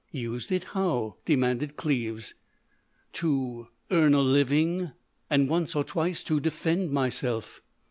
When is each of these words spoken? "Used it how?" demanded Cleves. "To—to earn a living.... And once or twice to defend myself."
"Used 0.11 0.51
it 0.51 0.63
how?" 0.73 1.17
demanded 1.25 1.77
Cleves. 1.77 2.33
"To—to 3.13 3.67
earn 3.95 4.15
a 4.15 4.21
living.... 4.21 4.93
And 5.29 5.47
once 5.47 5.75
or 5.75 5.83
twice 5.83 6.23
to 6.23 6.39
defend 6.39 6.89
myself." 6.89 7.61